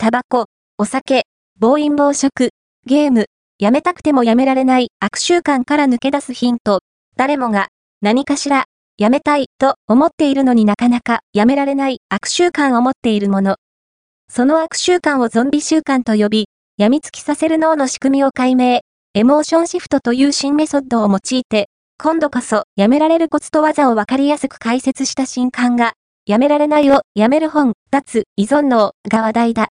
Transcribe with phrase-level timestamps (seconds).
[0.00, 0.44] タバコ、
[0.78, 1.24] お酒、
[1.58, 2.50] 暴飲暴食、
[2.86, 3.26] ゲーム、
[3.58, 6.82] やめたくてもやめられない悪習慣から抜け出すヒント。
[7.16, 7.66] 誰もが
[8.00, 8.66] 何かしら
[8.96, 13.56] やめたいと思っているのになかなかやめられない悪習慣を持っているもの。
[14.30, 16.46] その悪習慣をゾンビ習慣と呼び、
[16.76, 18.82] 病みつきさせる脳の仕組みを解明、
[19.14, 21.68] エモーションシフトという新メソッドを用いて、
[22.00, 25.94] 今度こそやめられるコツと技をわかりやすく解説した新刊が、
[26.24, 29.66] やめられないをやめる本、脱依存脳が話題だ。